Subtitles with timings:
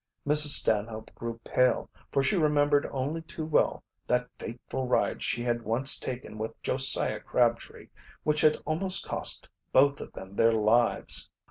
[0.27, 0.55] Mrs.
[0.59, 5.95] Stanhope grew pale, for she remembered only too well that fateful ride she had once
[5.95, 7.87] taken with Josiah Crabtree,
[8.23, 11.29] which had almost cost both of them their lives.